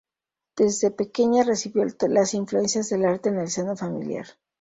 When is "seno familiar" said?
3.51-4.25